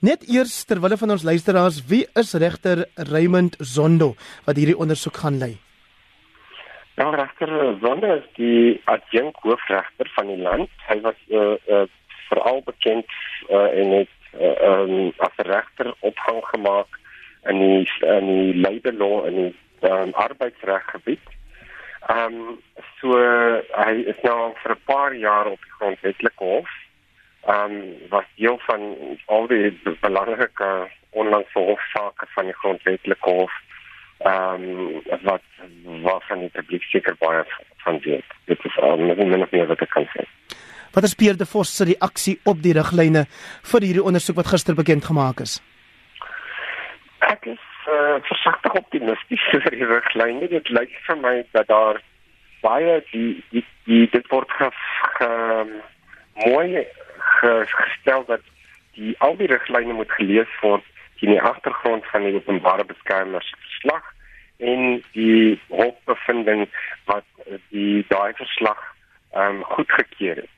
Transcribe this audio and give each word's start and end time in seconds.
Net 0.00 0.24
eers 0.28 0.64
terwyl 0.64 0.96
van 0.96 1.10
ons 1.10 1.24
luisteraars, 1.26 1.82
wie 1.86 2.06
is 2.18 2.32
regter 2.34 2.86
Raymond 3.10 3.56
Zondo 3.58 4.14
wat 4.46 4.56
hierdie 4.56 4.78
ondersoek 4.78 5.20
gaan 5.24 5.38
lei? 5.38 5.56
Ja, 6.96 7.10
regter 7.10 7.50
Zondo 7.80 8.14
is 8.16 8.28
die 8.38 8.80
adjunk 8.84 9.36
hoofregter 9.44 10.10
van 10.16 10.26
die 10.26 10.40
land. 10.40 10.70
Hy 10.88 11.00
was 11.04 11.18
uh, 11.28 11.54
uh, 11.68 11.84
veral 12.28 12.62
bekend 12.64 13.08
uh, 13.50 13.68
en 13.68 13.94
het 13.98 14.16
uh, 14.40 14.56
um, 14.70 15.12
as 15.18 15.44
regter 15.48 15.92
opgang 16.00 16.40
gemaak 16.54 17.00
in 17.50 17.58
die 17.58 17.86
in 18.06 18.28
die 18.30 18.60
labor 18.60 18.92
law 18.92 19.24
en 19.26 19.40
die 19.40 19.54
um, 19.90 20.12
arbeidsreggebied. 20.14 21.24
Ehm 22.08 22.38
um, 22.40 22.60
so 23.00 23.18
hy 23.74 23.92
is 24.10 24.18
nou 24.22 24.52
vir 24.62 24.72
'n 24.74 24.84
paar 24.86 25.14
jaar 25.14 25.46
op 25.50 25.60
die 25.62 25.74
grondwetlike 25.78 26.44
hof 26.44 26.70
ehm 27.46 27.72
um, 27.72 28.08
was 28.08 28.24
deel 28.36 28.58
van 28.66 28.96
al 29.26 29.46
die 29.46 29.72
belangrike 30.00 30.88
onlangse 31.10 31.58
hofsaake 31.58 32.26
van 32.34 32.44
die 32.44 32.58
grondwetlike 32.60 33.30
hof 33.30 33.52
ehm 34.18 34.68
um, 34.70 35.02
wat 35.22 35.42
wat 36.02 36.22
van 36.28 36.38
die 36.38 36.52
publiek 36.54 36.82
seker 36.82 37.16
baie 37.18 37.42
van 37.84 37.98
weet. 38.04 38.24
Dit 38.44 38.64
is 38.64 38.78
al 38.78 38.98
um, 38.98 39.28
min 39.28 39.42
of 39.42 39.50
meer 39.50 39.66
wat 39.66 39.82
ek 39.82 39.90
kan 39.90 40.06
sê. 40.14 40.26
Wat 40.92 41.04
is 41.08 41.14
Pierre 41.14 41.36
de 41.36 41.46
Vos 41.46 41.76
se 41.76 41.84
reaksie 41.88 42.38
op 42.44 42.62
die 42.62 42.74
riglyne 42.76 43.24
vir 43.72 43.86
hierdie 43.86 44.06
ondersoek 44.10 44.36
wat 44.36 44.50
gister 44.52 44.76
bekend 44.78 45.04
gemaak 45.04 45.40
is? 45.40 45.58
Ek 47.26 47.46
is 47.46 47.62
uh, 47.88 48.18
versigtig 48.28 48.74
optimisties 48.78 49.46
oor 49.56 49.70
die 49.74 49.88
riglyne. 49.88 50.48
Dit 50.52 50.68
lyk 50.70 50.94
vir 51.06 51.20
my 51.24 51.36
dat 51.56 51.70
daar 51.72 52.02
baie 52.62 53.00
die 53.10 53.42
die, 53.50 53.64
die 53.88 54.04
dit 54.12 54.28
word 54.30 54.50
ge, 54.58 54.70
ge 55.18 55.30
mooi 56.46 56.84
gestel 57.42 58.24
dat 58.26 58.40
die 58.94 59.14
al 59.18 59.36
die 59.36 59.50
riglyne 59.50 59.92
moet 59.92 60.10
gelees 60.12 60.58
word 60.60 60.84
in 61.22 61.30
die 61.30 61.42
agtergrond 61.42 62.06
van 62.10 62.24
die 62.26 62.34
openbare 62.34 62.84
beskermer 62.84 63.42
se 63.42 63.56
verslag 63.56 64.08
en 64.58 65.02
die 65.12 65.60
hofbevinding 65.68 66.66
wat 67.10 67.24
die 67.70 68.04
daai 68.08 68.32
verslag 68.40 68.80
ehm 69.32 69.62
um, 69.62 69.64
goedgekeur 69.64 70.36
het. 70.36 70.56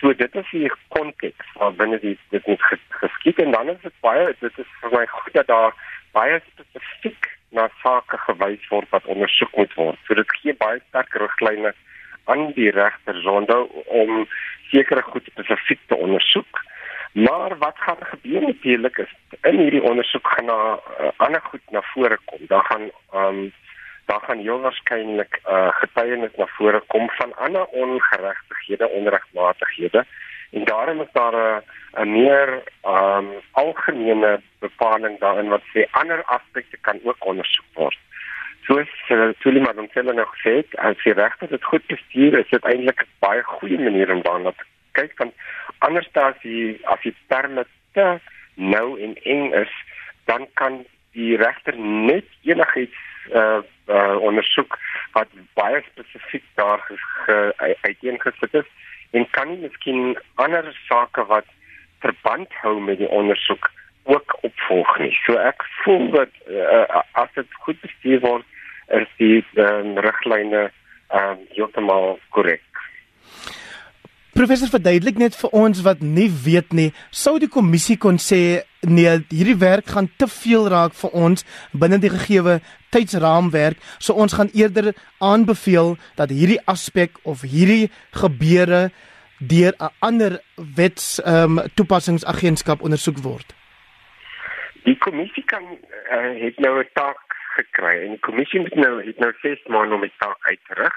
So 0.00 0.14
dit 0.18 0.34
is 0.34 0.48
die 0.50 0.70
konteks 0.96 1.52
waarbinne 1.60 2.00
die 2.02 2.16
dit 2.30 2.46
moet 2.46 2.64
geskied 2.88 3.38
en 3.44 3.52
dan 3.54 3.68
is 3.74 3.82
dit 3.82 4.00
baie 4.00 4.24
dit 4.40 4.58
is 4.64 4.72
vir 4.80 4.96
my 4.96 5.04
goed 5.06 5.36
dat 5.38 5.46
daar 5.52 5.76
baie 6.16 6.40
spesifiek 6.48 7.28
na 7.58 7.68
sake 7.82 8.18
gewys 8.26 8.68
word 8.72 8.88
wat 8.90 9.06
ondersoek 9.14 9.56
moet 9.56 9.74
word. 9.74 10.00
So 10.06 10.18
dit 10.18 10.36
gee 10.40 10.56
baie 10.64 10.80
sterk 10.88 11.14
riglyne 11.24 11.74
aan 12.24 12.52
die 12.56 12.70
regter 12.70 13.20
Zondo 13.22 13.62
om 13.86 14.26
sekere 14.72 15.02
goed 15.02 15.24
spesifiek 15.30 15.80
te 15.86 15.96
ondersoek. 15.96 16.60
Maar 17.12 17.58
wat 17.58 17.76
gaan 17.76 18.00
gebeur 18.00 18.40
natuurlik 18.40 18.98
is 18.98 19.12
in 19.42 19.58
hierdie 19.58 19.82
ondersoek 19.82 20.26
gaan 20.26 20.44
na 20.44 20.60
uh, 21.00 21.10
ander 21.16 21.42
goed 21.50 21.60
na 21.70 21.82
vore 21.92 22.18
kom. 22.24 22.40
Daar 22.48 22.64
gaan 22.64 22.88
um 23.14 23.52
daar 24.06 24.20
gaan 24.20 24.38
heel 24.38 24.60
waarskynlik 24.60 25.40
uh, 25.48 25.68
getuienis 25.80 26.34
na 26.36 26.46
vore 26.56 26.80
kom 26.86 27.10
van 27.10 27.36
ander 27.36 27.64
ongeregtighede, 27.64 28.88
onregmatighede 28.88 30.04
en 30.50 30.64
daarom 30.64 31.00
is 31.00 31.12
daar 31.12 31.36
'n 31.36 31.62
'n 32.02 32.12
meer 32.12 32.62
um 32.84 33.28
algemene 33.50 34.40
bepaling 34.58 35.18
daarin 35.18 35.48
wat 35.48 35.62
sê 35.72 35.86
ander 35.90 36.24
aspekte 36.24 36.76
kan 36.80 37.00
ook 37.04 37.26
ondersoek 37.26 37.68
word. 37.74 37.98
Soos 38.66 38.90
uh, 39.10 39.32
Tulima 39.42 39.72
dan 39.74 39.88
sê 39.90 40.02
nou 40.06 40.26
gesê, 40.36 40.62
as 40.78 40.98
die 41.02 41.14
regter 41.18 41.48
dit 41.50 41.64
goed 41.64 41.86
bestuur, 41.90 42.38
is 42.38 42.50
dit 42.50 42.64
eintlik 42.70 43.02
'n 43.02 43.10
baie 43.24 43.42
goeie 43.42 43.78
manier 43.78 44.12
om 44.12 44.22
daarna 44.22 44.52
te 44.52 44.64
kyk 44.98 45.16
van 45.16 45.32
anders 45.78 46.08
as 46.12 46.38
die 46.42 46.78
as 46.84 47.00
die 47.02 47.14
terme 47.28 47.64
te 47.94 48.20
nou 48.54 49.00
en 49.00 49.16
eng 49.24 49.52
is, 49.52 49.72
dan 50.24 50.46
kan 50.54 50.84
die 51.12 51.36
regter 51.36 51.76
net 51.78 52.24
enigiets 52.42 53.00
uh, 53.34 53.60
uh 53.88 54.16
ondersoek 54.28 54.78
wat 55.12 55.28
baie 55.54 55.82
spesifiek 55.90 56.44
daar 56.54 56.80
uiteengesit 57.82 58.54
is 58.54 58.68
en 59.10 59.26
kan 59.30 59.48
nie 59.48 59.60
miskien 59.66 60.16
ander 60.34 60.70
sake 60.88 61.24
wat 61.26 61.46
verband 62.00 62.52
hou 62.62 62.80
met 62.80 62.98
die 62.98 63.08
ondersoek 63.08 63.70
ook 64.04 64.36
opvolg 64.42 64.98
nie. 64.98 65.12
So 65.26 65.38
ek 65.38 65.62
voel 65.82 66.10
dat 66.10 66.32
uh, 66.50 67.02
as 67.12 67.30
dit 67.34 67.58
goed 67.64 67.80
bestuur 67.80 68.20
word, 68.20 68.46
is 68.92 69.08
die 69.18 69.40
uh, 69.56 69.82
riglyne 70.04 70.70
uh 71.12 71.34
heeltemal 71.52 72.16
korrek. 72.32 72.64
Professor 74.32 74.70
verduidelik 74.72 75.18
net 75.20 75.34
vir 75.36 75.52
ons 75.52 75.82
wat 75.84 76.00
nie 76.00 76.30
weet 76.44 76.72
nie, 76.72 76.88
sou 77.12 77.34
die 77.36 77.50
kommissie 77.52 77.98
kon 78.00 78.16
sê 78.16 78.62
nee, 78.80 79.10
hierdie 79.28 79.58
werk 79.60 79.92
gaan 79.92 80.08
te 80.16 80.24
veel 80.24 80.70
raak 80.72 80.96
vir 80.96 81.12
ons 81.12 81.44
binne 81.76 81.98
die 82.00 82.10
gegeewe 82.14 82.56
tydsraamwerk, 82.96 83.76
so 84.00 84.16
ons 84.16 84.32
gaan 84.38 84.48
eerder 84.56 84.94
aanbeveel 85.20 85.98
dat 86.16 86.32
hierdie 86.32 86.62
aspek 86.64 87.20
of 87.28 87.44
hierdie 87.44 87.90
gebeure 88.16 88.88
deur 89.38 89.76
'n 89.76 89.92
ander 90.00 90.40
wets 90.56 91.20
ehm 91.20 91.58
um, 91.58 91.68
toepassingsagentskap 91.76 92.80
ondersoek 92.80 93.20
word. 93.20 93.52
Die 94.82 94.98
kommissie 94.98 95.44
kan 95.44 95.64
uh, 96.10 96.42
het 96.42 96.58
nou 96.58 96.80
'n 96.80 96.88
taak 96.92 97.20
gekry 97.56 98.02
en 98.04 98.08
die 98.08 98.24
kommissie 98.28 98.60
moet 98.60 98.74
nou 98.74 99.06
het 99.06 99.18
nou 99.18 99.32
6 99.40 99.66
maande 99.66 99.94
om 99.94 100.00
die 100.00 100.18
taak 100.18 100.38
uit 100.40 100.60
te 100.66 100.74
rig 100.74 100.96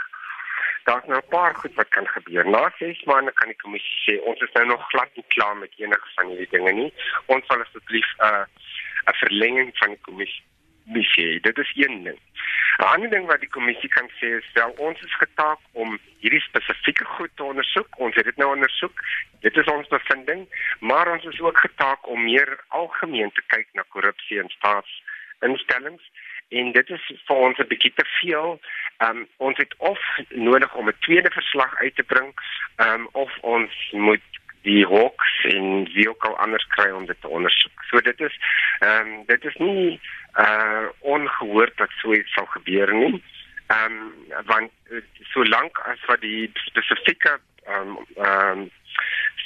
daar's 0.85 1.05
nou 1.05 1.19
'n 1.19 1.29
paar 1.29 1.55
goed 1.55 1.73
wat 1.73 1.87
kan 1.87 2.07
gebeur. 2.07 2.49
Na 2.49 2.71
6 2.77 3.03
maande 3.03 3.33
kan 3.33 3.47
die 3.47 3.61
kommissie 3.63 3.97
sê 4.05 4.23
ons 4.23 4.39
is 4.39 4.51
nou 4.51 4.65
nog 4.65 4.87
glad 4.87 5.09
nie 5.15 5.25
klaar 5.27 5.57
met 5.57 5.73
enige 5.77 6.09
van 6.15 6.27
hierdie 6.27 6.49
dinge 6.49 6.71
nie. 6.71 6.93
Ons 7.25 7.45
sal 7.45 7.61
asseblief 7.61 8.09
'n 8.17 8.25
uh, 8.25 8.45
'n 9.09 9.15
verlenging 9.23 9.77
van 9.77 9.89
die 9.89 10.01
kommissie 10.01 10.43
missie. 10.85 11.39
Dit 11.39 11.57
is 11.57 11.71
een 11.75 12.03
ding. 12.03 12.19
'n 12.77 12.83
Ander 12.83 13.09
ding 13.09 13.25
wat 13.25 13.39
die 13.39 13.49
kommissie 13.49 13.89
kan 13.89 14.09
sê 14.19 14.27
is 14.41 14.51
wel 14.53 14.71
ons 14.77 15.01
is 15.01 15.15
getaak 15.15 15.59
om 15.71 15.99
hierdie 16.19 16.41
spesifieke 16.41 16.84
ondersoek. 17.65 17.99
Ons 17.99 18.15
het 18.15 18.25
dit 18.25 18.37
nou 18.37 18.53
ondersoek. 18.53 18.99
Dit 19.41 19.57
is 19.57 19.65
ons 19.65 19.87
bevinding, 19.87 20.47
maar 20.79 21.11
ons 21.11 21.23
is 21.23 21.39
ook 21.39 21.57
getaak 21.57 22.07
om 22.07 22.23
meer 22.23 22.59
algemeen 22.67 23.31
te 23.31 23.41
kyk 23.47 23.67
na 23.73 23.83
korrupsie 23.89 24.39
in 24.39 24.49
staatsinstellings 24.49 26.03
en 26.49 26.71
dit 26.71 26.89
is 26.89 27.05
vir 27.27 27.35
ons 27.35 27.57
'n 27.57 27.67
bietjie 27.67 27.93
te 27.95 28.05
veel. 28.21 28.59
Ehm 28.97 29.17
um, 29.17 29.27
ons 29.37 29.57
het 29.57 29.73
of 29.77 29.99
nodig 30.29 30.75
om 30.75 30.87
'n 30.87 30.99
tweede 30.99 31.31
verslag 31.31 31.75
uit 31.75 31.95
te 31.95 32.03
bring, 32.03 32.33
ehm 32.75 32.93
um, 32.93 33.07
of 33.11 33.31
ons 33.41 33.73
moet 33.91 34.21
die 34.61 34.85
hawks 34.85 35.43
en 35.43 35.85
wie 35.93 36.09
ook 36.09 36.23
al 36.23 36.37
anders 36.37 36.67
kry 36.67 36.89
om 36.91 37.05
dit 37.05 37.21
te 37.21 37.27
ondersoek. 37.27 37.83
So 37.89 38.01
dit 38.01 38.19
is 38.19 38.37
ehm 38.79 39.07
um, 39.07 39.25
dit 39.25 39.45
is 39.45 39.55
nie 39.55 39.99
uh 40.37 40.87
ongehoord 40.99 41.77
dat 41.77 41.89
so 42.01 42.13
iets 42.13 42.33
sal 42.33 42.45
gebeur 42.45 42.93
nie. 42.93 43.23
Ehm 43.67 43.91
um, 43.91 44.13
want 44.45 44.71
uh, 44.89 45.01
solank 45.21 45.79
as 45.79 46.05
wat 46.05 46.21
die 46.21 46.51
spesifieke 46.53 47.39
ehm 47.65 47.89
um, 47.89 47.97
ehm 48.15 48.59
um, 48.59 48.71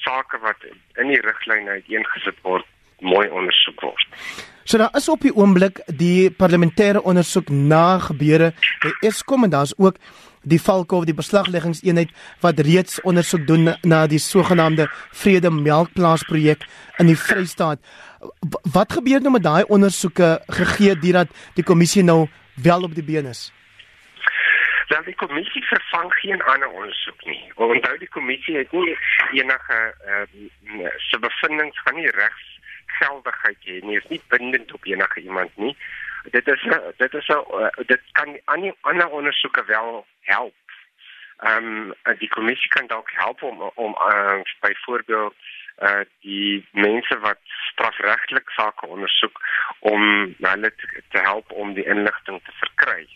sake 0.03 0.39
wat 0.41 0.63
in 0.95 1.07
die 1.11 1.21
riglyne 1.21 1.69
uiteengesit 1.79 2.37
word 2.43 2.65
mooi 2.99 3.27
ondersoek 3.29 3.81
word. 3.81 4.07
So 4.63 4.77
daar 4.77 4.95
is 4.97 5.09
op 5.09 5.23
die 5.25 5.33
oomblik 5.35 5.81
die 5.87 6.29
parlementêre 6.31 7.01
ondersoek 7.01 7.49
na 7.49 7.99
gebeure 7.99 8.51
by 8.83 8.91
Eskom 9.07 9.47
en 9.47 9.53
daar's 9.55 9.73
ook 9.77 9.97
die 10.43 10.59
Valkhof 10.61 11.07
die 11.07 11.15
beslagleggingseenheid 11.17 12.11
wat 12.43 12.59
reeds 12.63 13.01
ondersoek 13.01 13.47
doen 13.47 13.73
na 13.81 14.05
die 14.07 14.21
sogenaamde 14.23 14.87
Vrede 15.11 15.51
Melkplaas 15.51 16.23
projek 16.23 16.63
in 16.99 17.09
die 17.11 17.17
Vrystaat. 17.17 17.81
Wat 18.73 18.93
gebeur 18.93 19.23
nou 19.23 19.33
met 19.35 19.43
daai 19.43 19.63
ondersoeke 19.67 20.37
gegee 20.47 20.95
deurdat 20.95 21.33
die 21.55 21.65
kommissie 21.65 22.03
nou 22.03 22.27
wel 22.63 22.83
op 22.87 22.95
die 22.95 23.03
been 23.03 23.31
is? 23.31 23.49
Dan 24.89 25.03
die 25.05 25.15
kommissie 25.15 25.63
vervang 25.99 26.13
geen 26.19 26.41
ander 26.41 26.69
ondersoek 26.69 27.25
nie. 27.25 27.51
Onthou 27.55 27.97
die 27.97 28.09
kommissie 28.09 28.57
het 28.57 28.71
nie 28.71 28.97
enige 29.31 29.95
uh, 30.07 30.87
se 30.97 31.19
bevindinge 31.19 31.81
van 31.83 31.95
die 31.95 32.11
regs 32.11 32.59
geldigheid 32.85 33.57
hê 33.63 33.79
nie. 33.81 33.99
Dit 33.99 34.03
is 34.03 34.09
nie 34.09 34.21
bindend 34.27 34.73
op 34.73 34.85
enige 34.85 35.21
iemand 35.21 35.57
nie. 35.57 35.75
Dit 36.31 36.47
is 36.47 36.63
dit 36.97 37.13
is 37.13 37.29
uh, 37.29 37.67
dit 37.85 38.01
kan 38.11 38.37
aan 38.45 38.61
die 38.61 38.73
ander 38.81 39.09
ondersoeke 39.09 39.65
wel 39.65 40.05
help. 40.21 40.55
Ehm 41.39 41.93
um, 42.03 42.17
die 42.19 42.29
kommissie 42.29 42.69
kan 42.69 42.87
dalk 42.87 43.11
help 43.11 43.43
om 43.43 43.71
om 43.75 43.95
uh, 44.11 44.41
byvoorbeeld 44.59 45.35
uh 45.79 46.03
die 46.21 46.67
mense 46.71 47.19
wat 47.19 47.39
strafregtelik 47.71 48.49
sake 48.49 48.85
ondersoek 48.85 49.39
om 49.79 50.35
hulle 50.37 50.75
te, 50.75 51.03
te 51.09 51.19
help 51.23 51.51
om 51.51 51.73
die 51.73 51.85
inligting 51.85 52.41
te 52.43 52.51
verkry. 52.59 53.07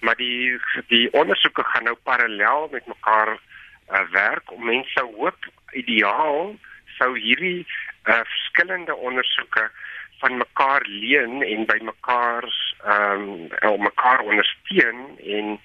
Maar 0.00 0.16
die 0.16 0.60
die 0.88 1.12
ondersoeke 1.12 1.64
gaan 1.64 1.84
nou 1.84 1.96
parallel 2.02 2.68
met 2.72 2.86
mekaar 2.86 3.32
uh, 3.34 4.00
werk 4.10 4.52
om 4.52 4.64
mense 4.64 5.00
hoop 5.16 5.50
ideaal 5.72 6.54
sou 6.98 7.18
hierdie 7.18 7.66
uh, 8.04 8.20
verskillende 8.22 8.96
ondersoeke 8.96 9.70
van 10.18 10.36
mekaar 10.36 10.82
leen 10.86 11.42
en 11.42 11.66
by 11.66 11.78
mekaar 11.82 12.44
ehm 12.84 13.48
um, 13.62 13.80
mekaar 13.82 14.20
ondersteun 14.20 15.18
en 15.18 15.58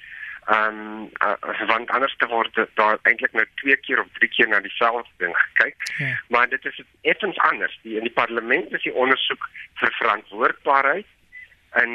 Ehm 0.49 0.77
um, 0.77 1.09
uh, 1.21 1.67
want 1.67 1.89
anders 1.89 2.15
te 2.17 2.27
word 2.27 2.55
daar 2.73 2.97
eintlik 3.01 3.33
nou 3.37 3.45
twee 3.55 3.75
keer 3.85 3.99
of 4.01 4.07
drie 4.17 4.29
keer 4.29 4.47
na 4.49 4.59
dieselfde 4.59 5.11
ding 5.21 5.35
gekyk. 5.37 5.75
Ja. 5.97 6.07
Maar 6.27 6.49
dit 6.49 6.65
is 6.65 6.81
effens 7.01 7.37
anders. 7.37 7.79
Die 7.81 7.97
in 7.97 8.07
die 8.07 8.15
parlement 8.21 8.71
is 8.73 8.81
die 8.81 8.93
ondersoek 8.93 9.45
vir 9.81 9.93
verantwoordbaarheid 9.97 11.05
en 11.81 11.93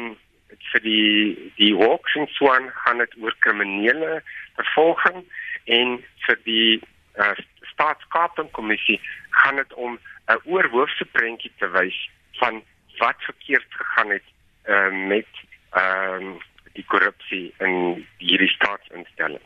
vir 0.72 0.80
die 0.80 1.52
die 1.56 1.72
Hawks 1.76 2.14
en 2.14 2.26
Swan 2.36 2.70
gaan 2.84 2.98
dit 2.98 3.16
oor 3.22 3.34
kriminele 3.38 4.22
vervolging 4.54 5.24
en 5.64 5.98
vir 6.26 6.38
die 6.44 6.80
uh, 7.18 7.34
staatskapingkommissie 7.72 9.00
gaan 9.30 9.56
dit 9.56 9.74
om 9.74 9.98
'n 10.28 10.40
oorhoofse 10.44 11.04
prentjie 11.04 11.52
te 11.58 11.68
wys 11.68 11.98
van 12.40 12.62
wat 12.98 13.16
verkeerd 13.18 13.70
gegaan 13.70 14.10
het 14.10 14.28
uh, 14.68 14.90
met 15.08 15.30
ehm 15.70 16.22
um, 16.22 16.40
die 16.74 16.84
korrupsie 16.90 17.54
in 17.62 18.06
hierdie 18.18 18.50
staatsinstelling. 18.50 19.42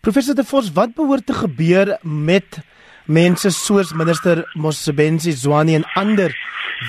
Professor 0.00 0.34
De 0.34 0.44
Vos, 0.44 0.72
wat 0.72 0.94
behoort 0.94 1.26
te 1.26 1.34
gebeur 1.34 1.98
met 2.02 2.60
mense 3.04 3.50
soos 3.50 3.92
minister 3.92 4.44
Mosebenzi 4.54 5.32
Zwane 5.32 5.74
en 5.74 5.86
ander 5.98 6.36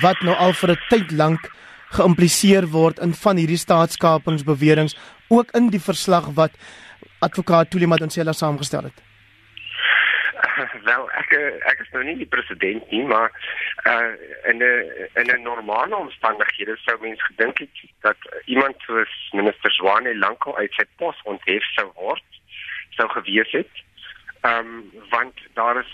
wat 0.00 0.20
nou 0.22 0.36
al 0.36 0.52
vir 0.52 0.70
'n 0.70 0.80
tyd 0.88 1.10
lank 1.10 1.50
geïmpliseer 1.96 2.66
word 2.72 2.98
in 3.04 3.14
van 3.14 3.36
hierdie 3.40 3.60
staatskapingsbeweringe 3.60 4.96
ook 5.28 5.50
in 5.58 5.70
die 5.72 5.80
verslag 5.80 6.32
wat 6.34 6.56
advokaat 7.20 7.70
Tulima 7.70 7.96
Donsela 7.96 8.32
saamgestel 8.32 8.90
het? 8.90 9.02
wel 10.90 11.04
ek 11.20 11.32
ek 11.70 11.80
is 11.84 11.90
nou 11.94 12.02
nie 12.04 12.16
die 12.20 12.28
president 12.34 12.90
nie 12.90 13.04
maar 13.08 13.30
uh 13.90 14.12
in 14.50 14.62
'n 14.62 14.72
in 15.20 15.30
'n 15.34 15.42
normale 15.42 15.96
omstandighede 15.96 16.76
sou 16.84 16.96
mens 17.00 17.22
gedink 17.30 17.58
het 17.58 17.76
dat 18.00 18.18
iemand 18.44 18.76
soos 18.86 19.14
minister 19.32 19.72
Zwane 19.72 20.16
lankal 20.18 20.56
uit 20.56 20.72
sy 20.72 20.86
pos 20.96 21.22
onthef 21.24 21.64
sou 21.74 21.90
word 21.94 22.24
sou 22.96 23.08
gewees 23.08 23.52
het. 23.52 23.72
Ehm 24.40 24.58
um, 24.58 24.90
want 25.10 25.34
daar 25.54 25.76
is 25.80 25.92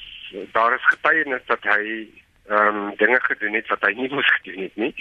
daar 0.52 0.74
is 0.74 0.86
getuienis 0.92 1.44
dat 1.46 1.62
hy 1.62 2.08
ehm 2.48 2.76
um, 2.76 2.92
dinge 2.96 3.20
gedoen 3.20 3.54
het 3.54 3.68
wat 3.68 3.82
hy 3.84 3.92
nie 3.92 4.08
moes 4.12 4.30
gedoen 4.36 4.62
het 4.62 4.76
nie. 4.76 4.94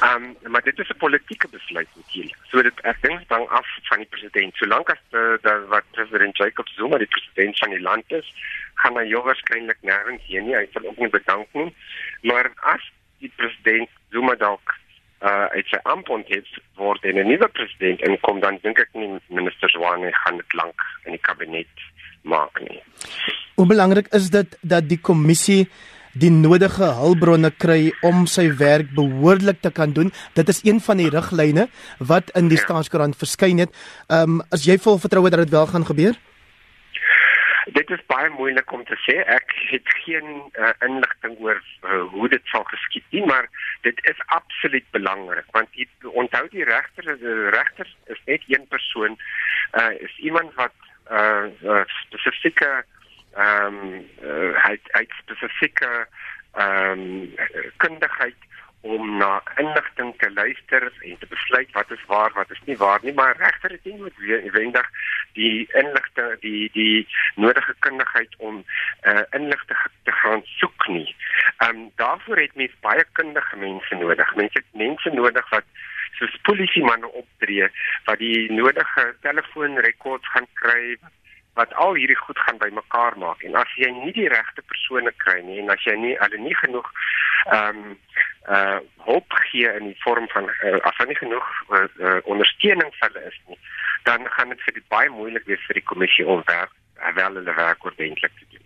Ehm 0.00 0.24
um, 0.24 0.52
maar 0.52 0.62
dit 0.62 0.78
is 0.78 0.88
'n 0.88 1.02
politieke 1.04 1.48
besluit 1.48 1.88
natuurlik. 1.94 2.36
So 2.50 2.62
dit 2.62 2.80
ek 2.80 3.02
dink 3.02 3.28
dan 3.28 3.48
af 3.48 3.66
van 3.82 3.98
die 3.98 4.10
president. 4.10 4.56
Solank 4.56 4.90
as 4.90 5.02
die, 5.10 5.38
die 5.42 5.66
wat 5.68 5.84
president 5.90 6.36
Jacob 6.36 6.68
Zuma 6.68 6.98
die 6.98 7.12
president 7.14 7.58
van 7.58 7.70
die 7.70 7.80
land 7.80 8.12
is, 8.12 8.34
gaan 8.74 8.96
hy 8.96 9.06
jou 9.06 9.22
waarskynlik 9.22 9.78
nêrens 9.82 10.26
heen 10.26 10.46
nie. 10.46 10.56
Hy 10.56 10.66
sal 10.72 10.86
ook 10.86 10.98
nie 10.98 11.08
bedank 11.08 11.46
nie. 11.52 11.74
Maar 12.22 12.50
as 12.74 12.92
die 13.18 13.32
president 13.36 13.88
Zuma 14.10 14.34
dalk 14.34 14.78
uh 15.20 15.46
uit 15.52 15.66
sy 15.68 15.78
ampt 15.82 16.08
onthef 16.08 16.48
word 16.80 17.04
en 17.04 17.18
'n 17.20 17.28
nuwe 17.28 17.48
president 17.48 18.00
inkom 18.00 18.40
dan 18.40 18.58
dink 18.62 18.78
ek 18.78 18.88
nie 18.92 19.20
minister 19.28 19.70
Zwane 19.70 20.12
gaan 20.12 20.36
dit 20.36 20.52
lank 20.52 20.80
in 21.04 21.12
die 21.12 21.20
kabinet 21.28 21.86
maak 22.22 22.60
nie. 22.60 22.82
Hoe 23.54 23.66
belangrik 23.66 24.08
is 24.08 24.30
dit 24.30 24.58
dat 24.60 24.88
die 24.88 25.00
kommissie 25.00 25.68
die 26.12 26.30
nodige 26.30 26.88
hulpbronne 26.98 27.50
kry 27.50 27.92
om 28.06 28.26
sy 28.26 28.48
werk 28.58 28.90
behoorlik 28.96 29.60
te 29.62 29.70
kan 29.70 29.92
doen. 29.92 30.10
Dit 30.34 30.48
is 30.48 30.62
een 30.64 30.80
van 30.80 30.98
die 30.98 31.10
riglyne 31.10 31.68
wat 31.98 32.30
in 32.34 32.48
die 32.50 32.58
ja. 32.58 32.64
staatskoerant 32.64 33.16
verskyn 33.16 33.62
het. 33.62 33.74
Ehm 34.08 34.40
um, 34.40 34.42
as 34.50 34.66
jy 34.66 34.78
vol 34.78 34.98
vertroue 34.98 35.30
dat 35.30 35.44
dit 35.44 35.54
wel 35.54 35.66
gaan 35.66 35.86
gebeur? 35.86 36.18
Dit 37.70 37.90
is 37.90 38.02
baie 38.06 38.30
moeilik 38.34 38.72
om 38.72 38.82
te 38.84 38.96
sê. 39.06 39.20
Ek 39.30 39.52
het 39.70 39.86
geen 40.02 40.26
uh, 40.58 40.72
inligting 40.82 41.36
oor 41.38 41.60
uh, 41.60 42.02
hoe 42.10 42.28
dit 42.28 42.42
sal 42.50 42.64
geskied 42.66 43.04
nie, 43.14 43.22
maar 43.26 43.46
dit 43.86 44.00
is 44.10 44.22
absoluut 44.26 44.86
belangrik 44.90 45.46
want 45.54 45.68
jy 45.78 45.86
onthou 46.02 46.48
die 46.50 46.64
regter, 46.64 47.06
die 47.20 47.50
regter 47.54 47.86
is 48.06 48.22
net 48.26 48.46
een 48.48 48.66
persoon. 48.68 49.18
Uh 49.78 49.92
is 50.02 50.16
iemand 50.18 50.54
wat 50.54 50.74
uh, 51.10 51.46
uh 51.62 51.84
spesifieke 52.02 52.82
ehm 53.34 53.74
um, 53.74 54.06
uh, 54.22 54.52
hy 54.66 54.76
hy 54.96 55.04
spesifieke 55.22 55.90
ehm 56.52 57.00
um, 57.00 57.34
kundigheid 57.76 58.48
om 58.80 59.16
na 59.16 59.42
inligting 59.56 60.14
te 60.18 60.30
luister 60.32 60.92
en 61.00 61.18
te 61.18 61.26
besluit 61.28 61.72
wat 61.72 61.90
is 61.90 62.04
waar 62.06 62.32
wat 62.34 62.50
is 62.50 62.60
nie 62.64 62.76
waar 62.76 63.00
nie 63.02 63.12
maar 63.12 63.36
regter 63.36 63.70
het 63.70 63.84
nie 63.84 63.96
noodwendig 63.96 64.88
die 65.32 65.68
inligting 65.82 66.40
die 66.40 66.70
die 66.72 67.08
nodige 67.34 67.74
kundigheid 67.78 68.34
om 68.38 68.64
uh, 69.02 69.22
inligting 69.30 69.78
te 70.04 70.12
gaan 70.12 70.42
soek 70.44 70.88
nie. 70.88 71.16
Ehm 71.58 71.76
um, 71.76 71.90
daarvoor 71.96 72.36
het 72.36 72.54
mens 72.54 72.74
baie 72.80 73.04
kundige 73.12 73.56
mense 73.56 73.94
nodig. 73.94 74.34
Mense 74.34 74.58
het 74.58 74.72
mense 74.72 75.10
nodig 75.14 75.48
wat 75.50 75.64
soos 76.18 76.36
polisiemanne 76.42 77.12
optree 77.12 77.68
wat 78.04 78.18
die 78.18 78.52
nodige 78.52 79.14
telefoonrekords 79.20 80.28
gaan 80.34 80.48
kry 80.62 80.96
wat 81.00 81.16
al 81.54 81.94
hierdie 81.94 82.16
goed 82.16 82.38
gaan 82.38 82.58
bymekaar 82.58 83.18
maak 83.18 83.42
en 83.42 83.56
as 83.56 83.72
jy 83.76 83.90
nie 83.90 84.12
die 84.12 84.28
regte 84.28 84.62
persone 84.62 85.12
kry 85.24 85.40
nie 85.42 85.58
en 85.62 85.70
as 85.70 85.82
jy 85.84 85.96
nie 85.96 86.14
al 86.20 86.36
nie 86.38 86.56
genoeg 86.62 86.92
ehm 87.52 87.84
um, 87.84 87.96
uh 88.48 88.78
hulp 89.04 89.32
gee 89.50 89.68
in 89.78 89.90
die 89.90 90.00
vorm 90.04 90.26
van 90.32 90.48
uh, 90.48 90.78
as 90.88 90.96
daar 90.96 91.06
nie 91.06 91.18
genoeg 91.18 91.46
uh, 91.70 91.84
uh, 91.98 92.18
ondersteuning 92.24 92.92
vir 92.98 93.08
hulle 93.08 93.26
is 93.32 93.38
nie 93.48 93.58
dan 94.04 94.26
gaan 94.36 94.48
dit 94.48 94.60
vir 94.66 94.74
dit 94.78 94.86
baie 94.88 95.10
moeilik 95.10 95.44
wees 95.46 95.66
vir 95.66 95.80
die 95.80 95.88
kommissie 95.92 96.26
om 96.26 96.42
werk 96.46 96.72
wel 97.14 97.34
hulle 97.34 97.54
werk 97.54 97.84
ordentlik 97.84 98.32
te 98.38 98.44
doen. 98.50 98.64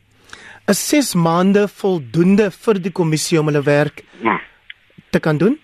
Is 0.67 0.89
6 0.89 1.15
maande 1.15 1.69
voldoende 1.69 2.51
vir 2.51 2.81
die 2.87 2.93
kommissie 2.93 3.39
om 3.41 3.51
hulle 3.51 3.63
werk 3.63 4.03
hmm. 4.21 4.41
te 5.11 5.21
kan 5.21 5.39
doen? 5.39 5.59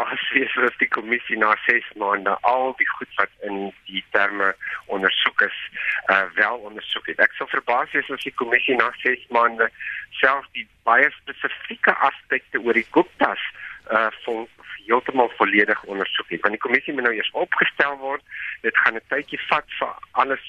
Verbaas 0.00 0.30
wees 0.32 0.56
as 0.64 0.76
die 0.78 0.88
kommissie 0.88 1.36
na 1.36 1.54
6 1.66 1.84
maande 1.96 2.36
al 2.42 2.74
die 2.78 2.88
goed 2.88 3.08
wat 3.16 3.28
in 3.44 3.72
die 3.86 4.04
terme 4.10 4.54
ondersoek 4.86 5.42
is, 5.42 5.58
uh 6.10 6.24
wel 6.34 6.56
ondersoek 6.56 7.06
het. 7.06 7.20
Ek 7.20 7.32
sou 7.36 7.48
verbaas 7.48 7.92
wees 7.92 8.10
as 8.10 8.24
die 8.24 8.34
kommissie 8.34 8.76
na 8.76 8.90
6 9.02 9.26
maande 9.30 9.68
self 10.20 10.46
die 10.56 10.66
baie 10.88 11.10
spesifieke 11.20 11.94
aspekte 12.08 12.62
oor 12.64 12.74
die 12.74 12.86
Guptas 12.90 13.42
uh 13.90 14.08
vol 14.24 14.48
heeltemal 14.86 15.28
volledig 15.36 15.82
ondersoek 15.84 16.32
het. 16.32 16.40
Want 16.40 16.56
die 16.56 16.64
kommissie 16.64 16.94
moet 16.94 17.04
nou 17.04 17.14
eers 17.14 17.30
opgestel 17.36 17.98
word. 18.00 18.24
Dit 18.62 18.76
gaan 18.76 18.96
'n 18.96 19.08
tydjie 19.12 19.40
vat 19.48 19.68
vir 19.78 19.94
alles 20.12 20.44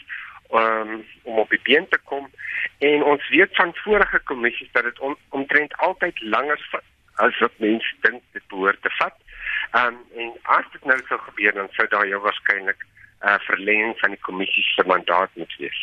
um, 0.54 1.04
om 1.24 1.40
op 1.44 1.50
die 1.50 1.60
been 1.64 1.88
te 1.90 2.00
kom 2.04 2.30
en 2.80 3.04
ons 3.04 3.30
weet 3.30 3.56
van 3.56 3.76
vorige 3.84 4.20
kommissies 4.24 4.72
dat 4.72 4.84
dit 4.84 5.00
om, 5.00 5.16
omtrent 5.30 5.78
altyd 5.78 6.22
langer 6.22 6.60
as 7.26 7.40
wat 7.44 7.60
mense 7.66 7.96
dink 8.06 8.24
dit 8.34 8.48
behoort 8.54 8.82
te 8.82 8.92
vat. 9.00 9.18
Ehm 9.72 9.88
um, 9.88 10.00
en 10.22 10.34
as 10.58 10.66
dit 10.74 10.86
nou 10.86 11.00
sou 11.08 11.20
gebeur 11.28 11.54
dan 11.60 11.70
sou 11.78 11.88
daar 11.88 12.08
jou 12.08 12.22
waarskynlik 12.22 12.82
'n 12.86 13.28
uh, 13.30 13.40
verlenging 13.48 13.96
van 14.00 14.10
die 14.16 14.24
kommissie 14.28 14.64
se 14.64 14.84
mandaat 14.94 15.30
moet 15.36 15.56
wees. 15.58 15.82